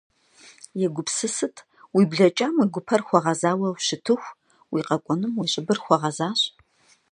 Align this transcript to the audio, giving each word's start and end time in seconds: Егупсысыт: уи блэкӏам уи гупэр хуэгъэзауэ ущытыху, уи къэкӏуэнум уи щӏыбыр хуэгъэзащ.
Егупсысыт: 0.85 1.55
уи 1.95 2.03
блэкӏам 2.11 2.55
уи 2.59 2.67
гупэр 2.73 3.01
хуэгъэзауэ 3.07 3.67
ущытыху, 3.75 4.35
уи 4.73 4.81
къэкӏуэнум 4.87 5.33
уи 5.37 5.47
щӏыбыр 5.51 5.79
хуэгъэзащ. 5.83 6.39